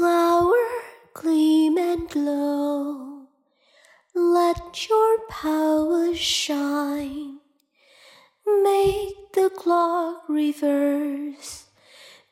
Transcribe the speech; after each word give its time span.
Flower 0.00 0.66
gleam 1.12 1.76
and 1.76 2.08
glow 2.08 3.26
let 4.14 4.88
your 4.88 5.18
power 5.28 6.14
shine. 6.14 7.40
Make 8.46 9.34
the 9.34 9.50
clock 9.54 10.22
reverse. 10.26 11.66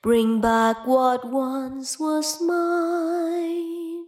Bring 0.00 0.40
back 0.40 0.86
what 0.86 1.30
once 1.30 2.00
was 2.00 2.40
mine. 2.40 4.06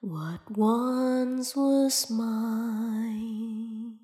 What 0.00 0.50
once 0.50 1.54
was 1.54 2.10
mine. 2.10 4.00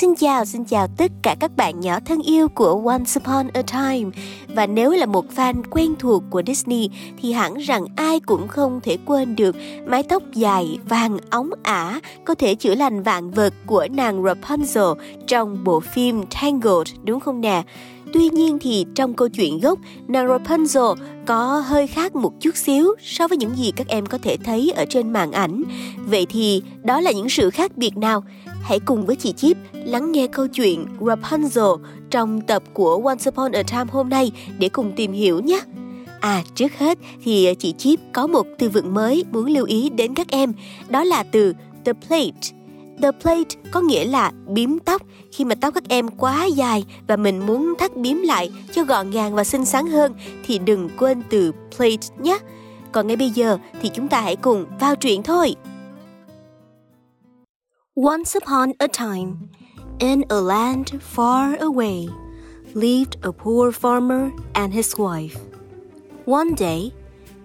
Xin 0.00 0.14
chào, 0.14 0.44
xin 0.44 0.64
chào 0.64 0.86
tất 0.96 1.10
cả 1.22 1.36
các 1.40 1.56
bạn 1.56 1.80
nhỏ 1.80 1.98
thân 2.04 2.22
yêu 2.22 2.48
của 2.48 2.82
Once 2.86 3.20
Upon 3.20 3.48
a 3.52 3.62
Time. 3.62 4.10
Và 4.48 4.66
nếu 4.66 4.90
là 4.90 5.06
một 5.06 5.24
fan 5.36 5.62
quen 5.70 5.94
thuộc 5.98 6.22
của 6.30 6.42
Disney 6.46 6.90
thì 7.22 7.32
hẳn 7.32 7.54
rằng 7.54 7.84
ai 7.96 8.20
cũng 8.20 8.48
không 8.48 8.80
thể 8.82 8.98
quên 9.06 9.36
được 9.36 9.56
mái 9.86 10.02
tóc 10.02 10.22
dài 10.32 10.78
vàng 10.88 11.18
óng 11.30 11.50
ả 11.62 12.00
có 12.24 12.34
thể 12.34 12.54
chữa 12.54 12.74
lành 12.74 13.02
vạn 13.02 13.30
vật 13.30 13.54
của 13.66 13.88
nàng 13.90 14.22
Rapunzel 14.22 14.94
trong 15.26 15.64
bộ 15.64 15.80
phim 15.80 16.22
Tangled 16.26 16.94
đúng 17.04 17.20
không 17.20 17.40
nè? 17.40 17.62
Tuy 18.12 18.28
nhiên 18.28 18.58
thì 18.58 18.86
trong 18.94 19.14
câu 19.14 19.28
chuyện 19.28 19.60
gốc, 19.60 19.78
nàng 20.08 20.26
Rapunzel 20.26 20.96
có 21.26 21.62
hơi 21.66 21.86
khác 21.86 22.16
một 22.16 22.32
chút 22.40 22.56
xíu 22.56 22.94
so 23.00 23.28
với 23.28 23.38
những 23.38 23.56
gì 23.56 23.72
các 23.76 23.88
em 23.88 24.06
có 24.06 24.18
thể 24.22 24.36
thấy 24.44 24.72
ở 24.76 24.84
trên 24.88 25.12
màn 25.12 25.32
ảnh. 25.32 25.62
Vậy 25.96 26.26
thì 26.30 26.62
đó 26.82 27.00
là 27.00 27.12
những 27.12 27.28
sự 27.28 27.50
khác 27.50 27.76
biệt 27.76 27.96
nào? 27.96 28.22
Hãy 28.62 28.80
cùng 28.80 29.06
với 29.06 29.16
chị 29.16 29.32
Chip 29.32 29.56
lắng 29.72 30.12
nghe 30.12 30.26
câu 30.26 30.46
chuyện 30.46 30.86
Rapunzel 31.00 31.78
trong 32.10 32.40
tập 32.40 32.62
của 32.72 33.02
Once 33.04 33.28
Upon 33.28 33.52
a 33.52 33.62
Time 33.62 33.84
hôm 33.92 34.08
nay 34.08 34.32
để 34.58 34.68
cùng 34.68 34.92
tìm 34.96 35.12
hiểu 35.12 35.40
nhé. 35.40 35.60
À, 36.20 36.42
trước 36.54 36.72
hết 36.78 36.98
thì 37.24 37.54
chị 37.58 37.74
Chip 37.78 38.00
có 38.12 38.26
một 38.26 38.46
từ 38.58 38.68
vựng 38.68 38.94
mới 38.94 39.24
muốn 39.32 39.46
lưu 39.46 39.64
ý 39.66 39.90
đến 39.90 40.14
các 40.14 40.28
em, 40.28 40.52
đó 40.88 41.04
là 41.04 41.22
từ 41.22 41.54
the 41.84 41.92
plate. 41.92 42.40
The 43.02 43.10
plate 43.22 43.56
có 43.70 43.80
nghĩa 43.80 44.04
là 44.04 44.32
bím 44.46 44.78
tóc 44.78 45.02
khi 45.32 45.44
mà 45.44 45.54
tóc 45.54 45.74
các 45.74 45.84
em 45.88 46.08
quá 46.08 46.44
dài 46.44 46.84
và 47.06 47.16
mình 47.16 47.46
muốn 47.46 47.74
thắt 47.78 47.96
bím 47.96 48.22
lại 48.22 48.50
cho 48.72 48.84
gọn 48.84 49.10
gàng 49.10 49.34
và 49.34 49.44
xinh 49.44 49.64
xắn 49.64 49.86
hơn 49.86 50.14
thì 50.46 50.58
đừng 50.58 50.88
quên 50.98 51.22
từ 51.30 51.52
plate 51.76 52.06
nhé. 52.18 52.38
Còn 52.92 53.06
ngay 53.06 53.16
bây 53.16 53.30
giờ 53.30 53.58
thì 53.82 53.90
chúng 53.94 54.08
ta 54.08 54.20
hãy 54.20 54.36
cùng 54.36 54.66
vào 54.80 54.96
chuyện 54.96 55.22
thôi. 55.22 55.54
Once 58.00 58.34
upon 58.34 58.72
a 58.80 58.88
time, 58.88 59.50
in 59.98 60.24
a 60.30 60.40
land 60.40 61.02
far 61.02 61.54
away, 61.56 62.08
lived 62.72 63.18
a 63.22 63.30
poor 63.30 63.70
farmer 63.70 64.32
and 64.54 64.72
his 64.72 64.96
wife. 64.96 65.38
One 66.24 66.54
day, 66.54 66.94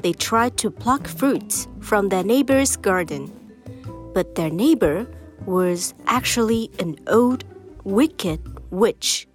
they 0.02 0.14
tried 0.14 0.56
to 0.59 0.72
pluck 0.72 1.09
fruits 1.09 1.67
from 1.81 2.08
their 2.08 2.23
neighbor's 2.23 2.78
garden, 2.78 3.30
but 4.13 4.35
their 4.35 4.50
neighbor 4.50 5.06
was 5.46 5.94
actually 6.07 6.72
an 6.80 6.96
old, 7.07 7.44
wicked 7.84 8.40
witch. 8.72 9.28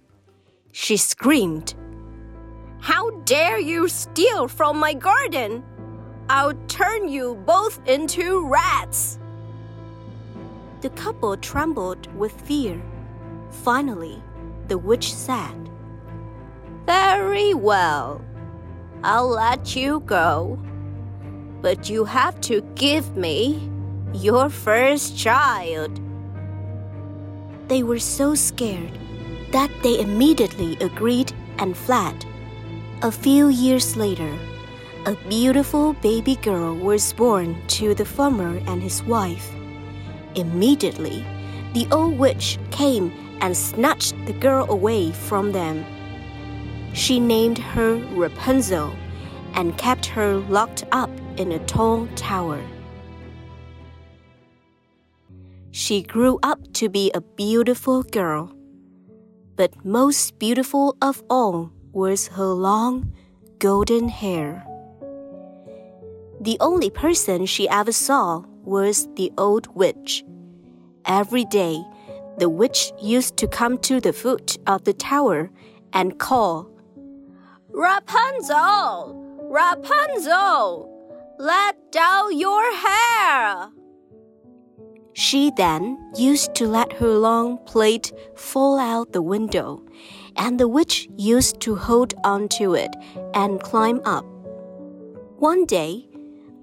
She 0.71 0.97
screamed, 0.97 1.75
How 2.79 3.11
dare 3.25 3.59
you 3.59 3.89
steal 3.89 4.47
from 4.47 4.79
my 4.79 4.95
garden? 4.95 5.63
I'll 6.29 6.55
turn 6.67 7.07
you 7.09 7.35
both 7.45 7.79
into 7.85 8.47
rats! 8.47 9.19
The 10.81 10.89
couple 10.89 11.37
trembled 11.37 12.07
with 12.17 12.31
fear. 12.41 12.81
Finally, 13.51 14.21
the 14.67 14.79
witch 14.79 15.13
said, 15.13 15.69
Very 16.87 17.53
well. 17.53 18.25
I'll 19.03 19.29
let 19.29 19.75
you 19.75 19.99
go. 20.01 20.59
But 21.61 21.87
you 21.87 22.05
have 22.05 22.41
to 22.41 22.61
give 22.73 23.15
me 23.15 23.69
your 24.13 24.49
first 24.49 25.15
child. 25.15 26.01
They 27.67 27.83
were 27.83 27.99
so 27.99 28.33
scared 28.33 28.97
that 29.51 29.69
they 29.83 29.99
immediately 29.99 30.77
agreed 30.81 31.31
and 31.59 31.77
fled. 31.77 32.25
A 33.03 33.11
few 33.11 33.49
years 33.49 33.95
later, 33.95 34.33
a 35.05 35.15
beautiful 35.29 35.93
baby 35.93 36.37
girl 36.37 36.75
was 36.75 37.13
born 37.13 37.55
to 37.67 37.93
the 37.93 38.05
farmer 38.05 38.59
and 38.67 38.81
his 38.81 39.03
wife. 39.03 39.53
Immediately, 40.35 41.25
the 41.73 41.87
old 41.91 42.17
witch 42.17 42.57
came 42.71 43.11
and 43.41 43.55
snatched 43.55 44.15
the 44.25 44.33
girl 44.33 44.65
away 44.69 45.11
from 45.11 45.51
them. 45.51 45.85
She 46.93 47.19
named 47.19 47.57
her 47.57 47.95
Rapunzel 48.13 48.93
and 49.53 49.77
kept 49.77 50.05
her 50.05 50.37
locked 50.37 50.85
up 50.91 51.09
in 51.37 51.51
a 51.51 51.59
tall 51.65 52.07
tower. 52.15 52.61
She 55.71 56.01
grew 56.01 56.39
up 56.43 56.59
to 56.73 56.89
be 56.89 57.11
a 57.13 57.21
beautiful 57.21 58.03
girl. 58.03 58.51
But 59.55 59.85
most 59.85 60.39
beautiful 60.39 60.95
of 61.01 61.23
all 61.29 61.71
was 61.91 62.27
her 62.29 62.47
long, 62.47 63.13
golden 63.59 64.09
hair. 64.09 64.65
The 66.39 66.57
only 66.59 66.89
person 66.89 67.45
she 67.45 67.69
ever 67.69 67.91
saw 67.91 68.43
was 68.63 69.07
the 69.15 69.31
old 69.37 69.67
witch. 69.75 70.23
Every 71.05 71.45
day, 71.45 71.83
the 72.37 72.49
witch 72.49 72.91
used 73.01 73.37
to 73.37 73.47
come 73.47 73.77
to 73.79 73.99
the 73.99 74.13
foot 74.13 74.57
of 74.67 74.83
the 74.83 74.93
tower 74.93 75.51
and 75.93 76.17
call, 76.19 76.69
Rapunzel! 77.69 79.15
Rapunzel! 79.49 80.87
Let 81.39 81.91
down 81.91 82.37
your 82.37 82.75
hair! 82.75 83.69
She 85.13 85.51
then 85.57 86.11
used 86.15 86.55
to 86.55 86.67
let 86.67 86.93
her 86.93 87.09
long 87.09 87.57
plait 87.65 88.13
fall 88.35 88.79
out 88.79 89.11
the 89.11 89.21
window, 89.21 89.83
and 90.37 90.59
the 90.59 90.67
witch 90.67 91.09
used 91.17 91.59
to 91.61 91.75
hold 91.75 92.13
on 92.23 92.47
to 92.59 92.75
it 92.75 92.95
and 93.33 93.61
climb 93.61 94.01
up. 94.05 94.25
One 95.37 95.65
day, 95.65 96.07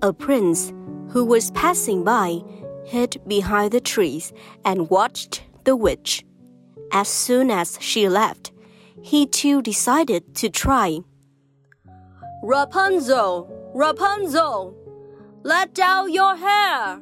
a 0.01 0.13
prince 0.13 0.73
who 1.11 1.25
was 1.25 1.51
passing 1.53 2.05
by 2.05 2.41
hid 2.85 3.21
behind 3.27 3.73
the 3.73 3.81
trees 3.81 4.33
and 4.65 4.91
watched 4.91 5.43
the 5.65 5.77
witch. 5.77 6.25
As 6.91 7.09
soon 7.09 7.51
as 7.51 7.77
she 7.81 8.09
left, 8.09 8.53
he 9.03 9.27
too 9.27 9.61
decided 9.63 10.35
to 10.37 10.49
try. 10.49 11.01
Rapunzel, 12.43 13.71
Rapunzel, 13.75 14.75
let 15.43 15.75
down 15.75 16.13
your 16.13 16.37
hair. 16.37 17.01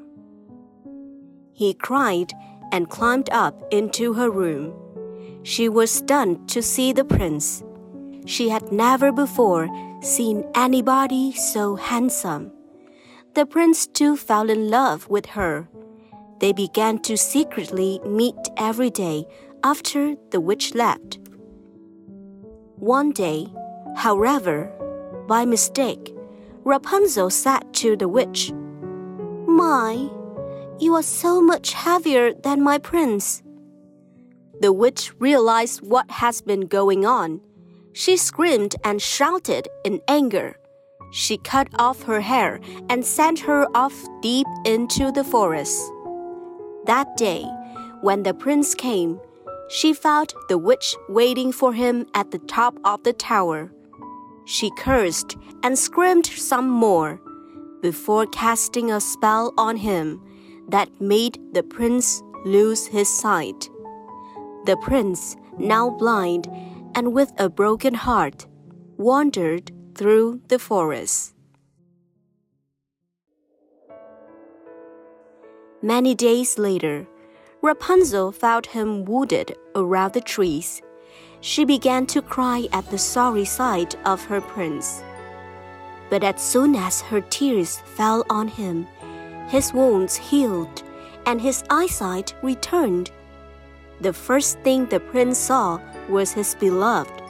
He 1.52 1.72
cried 1.72 2.32
and 2.72 2.90
climbed 2.90 3.30
up 3.30 3.62
into 3.70 4.14
her 4.14 4.30
room. 4.30 4.74
She 5.44 5.68
was 5.68 5.90
stunned 5.90 6.48
to 6.48 6.62
see 6.62 6.92
the 6.92 7.04
prince. 7.04 7.62
She 8.26 8.48
had 8.48 8.72
never 8.72 9.12
before 9.12 9.68
seen 10.02 10.44
anybody 10.54 11.32
so 11.32 11.76
handsome. 11.76 12.55
The 13.36 13.44
prince 13.44 13.86
too 13.86 14.16
fell 14.16 14.48
in 14.48 14.70
love 14.70 15.10
with 15.10 15.26
her. 15.36 15.68
They 16.40 16.54
began 16.54 17.00
to 17.00 17.18
secretly 17.18 18.00
meet 18.02 18.34
every 18.56 18.88
day 18.88 19.26
after 19.62 20.16
the 20.30 20.40
witch 20.40 20.74
left. 20.74 21.18
One 22.76 23.10
day, 23.10 23.48
however, 23.94 24.72
by 25.28 25.44
mistake, 25.44 26.16
Rapunzel 26.64 27.28
said 27.28 27.74
to 27.74 27.94
the 27.94 28.08
witch, 28.08 28.52
My, 29.46 30.08
you 30.80 30.94
are 30.94 31.02
so 31.02 31.42
much 31.42 31.74
heavier 31.74 32.32
than 32.32 32.62
my 32.62 32.78
prince. 32.78 33.42
The 34.62 34.72
witch 34.72 35.12
realized 35.18 35.82
what 35.82 36.10
has 36.10 36.40
been 36.40 36.68
going 36.68 37.04
on. 37.04 37.42
She 37.92 38.16
screamed 38.16 38.76
and 38.82 39.02
shouted 39.02 39.68
in 39.84 40.00
anger. 40.08 40.56
She 41.16 41.38
cut 41.38 41.68
off 41.78 42.02
her 42.02 42.20
hair 42.20 42.60
and 42.90 43.02
sent 43.02 43.38
her 43.38 43.66
off 43.74 43.96
deep 44.20 44.46
into 44.66 45.10
the 45.10 45.24
forest. 45.24 45.90
That 46.84 47.16
day, 47.16 47.42
when 48.02 48.22
the 48.22 48.34
prince 48.34 48.74
came, 48.74 49.18
she 49.70 49.94
found 49.94 50.34
the 50.50 50.58
witch 50.58 50.94
waiting 51.08 51.52
for 51.52 51.72
him 51.72 52.04
at 52.12 52.32
the 52.32 52.38
top 52.40 52.78
of 52.84 53.02
the 53.02 53.14
tower. 53.14 53.72
She 54.44 54.70
cursed 54.76 55.38
and 55.62 55.78
screamed 55.78 56.26
some 56.26 56.68
more 56.68 57.18
before 57.80 58.26
casting 58.26 58.92
a 58.92 59.00
spell 59.00 59.54
on 59.56 59.78
him 59.78 60.20
that 60.68 61.00
made 61.00 61.38
the 61.54 61.62
prince 61.62 62.22
lose 62.44 62.86
his 62.88 63.08
sight. 63.08 63.70
The 64.66 64.76
prince, 64.82 65.34
now 65.56 65.88
blind 65.88 66.46
and 66.94 67.14
with 67.14 67.32
a 67.38 67.48
broken 67.48 67.94
heart, 67.94 68.46
wandered 68.98 69.72
through 69.96 70.40
the 70.48 70.58
forest. 70.58 71.32
Many 75.82 76.14
days 76.14 76.58
later, 76.58 77.06
Rapunzel 77.62 78.32
found 78.32 78.66
him 78.66 79.04
wounded 79.04 79.56
around 79.74 80.12
the 80.12 80.20
trees. 80.20 80.82
She 81.40 81.64
began 81.64 82.06
to 82.06 82.20
cry 82.20 82.68
at 82.72 82.90
the 82.90 82.98
sorry 82.98 83.44
sight 83.44 83.96
of 84.04 84.22
her 84.26 84.40
prince. 84.40 85.02
But 86.10 86.22
as 86.22 86.40
soon 86.40 86.76
as 86.76 87.00
her 87.00 87.20
tears 87.20 87.78
fell 87.96 88.24
on 88.28 88.48
him, 88.48 88.86
his 89.48 89.72
wounds 89.72 90.16
healed 90.16 90.82
and 91.24 91.40
his 91.40 91.64
eyesight 91.70 92.34
returned. 92.42 93.10
The 94.00 94.12
first 94.12 94.58
thing 94.60 94.86
the 94.86 95.00
prince 95.00 95.38
saw 95.38 95.80
was 96.08 96.32
his 96.32 96.54
beloved. 96.54 97.22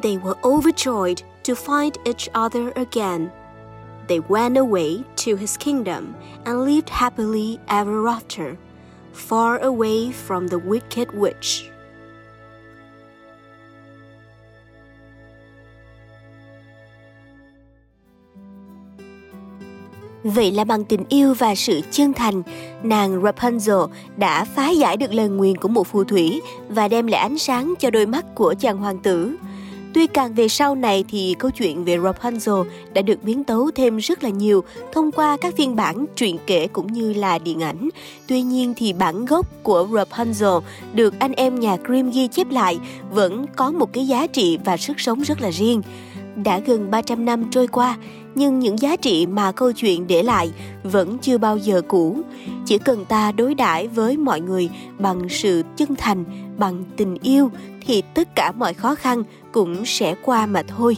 They 0.00 0.16
were 0.16 0.38
overjoyed 0.44 1.22
to 1.48 1.54
find 1.54 1.96
each 2.04 2.28
other 2.34 2.72
again. 2.76 3.30
They 4.06 4.20
went 4.20 4.56
away 4.58 5.02
to 5.16 5.36
his 5.36 5.56
kingdom 5.56 6.14
and 6.44 6.64
lived 6.64 6.90
happily 6.90 7.58
ever 7.68 8.06
after 8.06 8.56
far 9.14 9.58
away 9.58 10.12
from 10.12 10.48
the 10.48 10.58
wicked 10.58 11.06
witch. 11.14 11.70
Vậy 20.24 20.52
là 20.52 20.64
bằng 20.64 20.84
tình 20.84 21.04
yêu 21.08 21.34
và 21.34 21.54
sự 21.54 21.80
chân 21.90 22.12
thành, 22.12 22.42
nàng 22.82 23.22
Rapunzel 23.22 23.88
đã 24.16 24.44
phá 24.44 24.70
giải 24.70 24.96
được 24.96 25.12
lời 25.12 25.28
nguyền 25.28 25.56
của 25.56 25.68
một 25.68 25.86
phù 25.86 26.04
thủy 26.04 26.40
và 26.68 26.88
đem 26.88 27.06
lại 27.06 27.20
ánh 27.20 27.38
sáng 27.38 27.74
cho 27.78 27.90
đôi 27.90 28.06
mắt 28.06 28.24
của 28.34 28.54
chàng 28.60 28.78
hoàng 28.78 28.98
tử. 28.98 29.36
Tuy 29.98 30.06
càng 30.06 30.34
về 30.34 30.48
sau 30.48 30.74
này 30.74 31.04
thì 31.08 31.34
câu 31.38 31.50
chuyện 31.50 31.84
về 31.84 31.96
Rapunzel 31.96 32.64
đã 32.94 33.02
được 33.02 33.22
biến 33.22 33.44
tấu 33.44 33.70
thêm 33.74 33.96
rất 33.96 34.24
là 34.24 34.30
nhiều 34.30 34.64
thông 34.92 35.12
qua 35.12 35.36
các 35.40 35.54
phiên 35.56 35.76
bản 35.76 36.06
truyện 36.16 36.38
kể 36.46 36.66
cũng 36.66 36.92
như 36.92 37.12
là 37.12 37.38
điện 37.38 37.62
ảnh. 37.62 37.88
Tuy 38.26 38.42
nhiên 38.42 38.74
thì 38.76 38.92
bản 38.92 39.24
gốc 39.24 39.46
của 39.62 39.88
Rapunzel 39.90 40.60
được 40.94 41.14
anh 41.18 41.32
em 41.32 41.60
nhà 41.60 41.76
Grimm 41.84 42.10
ghi 42.10 42.28
chép 42.28 42.50
lại 42.50 42.78
vẫn 43.10 43.46
có 43.56 43.70
một 43.70 43.92
cái 43.92 44.06
giá 44.06 44.26
trị 44.26 44.58
và 44.64 44.76
sức 44.76 45.00
sống 45.00 45.20
rất 45.20 45.40
là 45.40 45.50
riêng. 45.50 45.82
Đã 46.44 46.58
gần 46.58 46.90
300 46.90 47.24
năm 47.24 47.44
trôi 47.50 47.66
qua, 47.66 47.96
nhưng 48.38 48.58
những 48.58 48.78
giá 48.78 48.96
trị 48.96 49.26
mà 49.26 49.52
câu 49.52 49.72
chuyện 49.72 50.06
để 50.06 50.22
lại 50.22 50.50
vẫn 50.82 51.18
chưa 51.18 51.38
bao 51.38 51.56
giờ 51.56 51.82
cũ. 51.88 52.20
Chỉ 52.66 52.78
cần 52.78 53.04
ta 53.04 53.32
đối 53.32 53.54
đãi 53.54 53.88
với 53.88 54.16
mọi 54.16 54.40
người 54.40 54.70
bằng 54.98 55.28
sự 55.28 55.62
chân 55.76 55.96
thành, 55.96 56.24
bằng 56.58 56.84
tình 56.96 57.16
yêu 57.22 57.50
thì 57.86 58.02
tất 58.14 58.28
cả 58.34 58.52
mọi 58.52 58.74
khó 58.74 58.94
khăn 58.94 59.22
cũng 59.52 59.84
sẽ 59.86 60.14
qua 60.24 60.46
mà 60.46 60.62
thôi. 60.62 60.96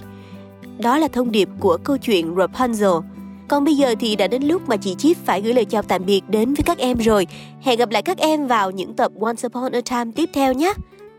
Đó 0.79 0.99
là 0.99 1.09
thông 1.09 1.31
điệp 1.31 1.49
của 1.61 1.79
câu 1.85 1.97
chuyện 1.99 2.35
Rapunzel. 2.35 3.03
Còn 3.49 3.65
bây 3.65 3.77
giờ 3.77 3.95
thì 4.01 4.17
đã 4.17 4.27
đến 4.27 4.43
lúc 4.43 4.69
mà 4.69 4.77
chị 4.77 4.95
Chip 4.95 5.17
phải 5.25 5.43
gửi 5.43 5.55
lời 5.55 5.65
chào 5.65 5.83
tạm 5.83 6.07
biệt 6.07 6.23
đến 6.29 6.55
với 6.55 6.63
các 6.65 6.79
em 6.79 6.99
rồi. 6.99 7.27
Hẹn 7.61 7.79
gặp 7.79 7.91
lại 7.91 8.03
các 8.03 8.19
em 8.19 8.47
vào 8.47 8.71
những 8.71 8.95
tập 8.95 9.13
Once 9.21 9.47
Upon 9.47 9.73
a 9.73 9.81
Time 9.81 10.13
tiếp 10.17 10.31
theo 10.33 10.53
nhé. 10.53 10.73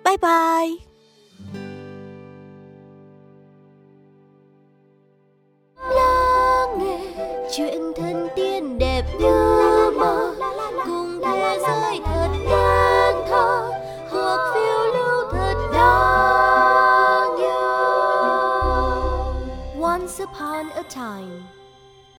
Bye 0.06 0.18
bye! 0.18 1.71
Chuyện 7.52 7.94
thân 7.96 8.28
tiên 8.36 8.80
đẹp 8.80 9.04
như 9.20 9.51